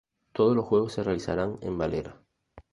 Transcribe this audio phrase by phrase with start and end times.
[0.33, 2.19] Todos los juegos se realizarán en Valera.